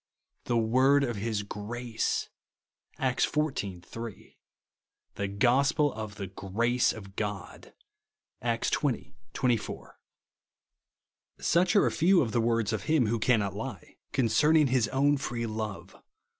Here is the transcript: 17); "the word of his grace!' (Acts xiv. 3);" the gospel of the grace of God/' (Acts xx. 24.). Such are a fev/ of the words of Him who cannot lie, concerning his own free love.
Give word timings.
17); 0.47 0.57
"the 0.63 0.67
word 0.67 1.03
of 1.03 1.17
his 1.17 1.43
grace!' 1.43 2.27
(Acts 2.97 3.23
xiv. 3.23 3.85
3);" 3.85 4.37
the 5.13 5.27
gospel 5.27 5.93
of 5.93 6.15
the 6.15 6.25
grace 6.25 6.91
of 6.91 7.15
God/' 7.15 7.73
(Acts 8.41 8.71
xx. 8.71 9.13
24.). 9.33 9.99
Such 11.39 11.75
are 11.75 11.85
a 11.85 11.91
fev/ 11.91 12.19
of 12.23 12.31
the 12.31 12.41
words 12.41 12.73
of 12.73 12.85
Him 12.85 13.05
who 13.05 13.19
cannot 13.19 13.53
lie, 13.55 13.97
concerning 14.11 14.69
his 14.69 14.87
own 14.87 15.17
free 15.17 15.45
love. 15.45 15.93